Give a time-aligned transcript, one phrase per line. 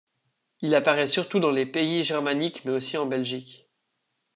[0.61, 3.69] Il apparaît surtout dans les pays germaniques mais aussi en Belgique.